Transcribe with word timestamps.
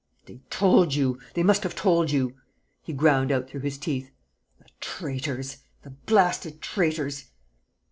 "They 0.25 0.41
told 0.49 0.95
you! 0.95 1.19
They 1.35 1.43
must 1.43 1.61
have 1.61 1.75
told 1.75 2.09
you!" 2.09 2.33
he 2.81 2.91
ground 2.91 3.31
out 3.31 3.47
through 3.47 3.59
his 3.59 3.77
teeth. 3.77 4.09
"The 4.57 4.65
traitors 4.79 5.57
the 5.83 5.91
blasted 5.91 6.59
traitors!" 6.59 7.25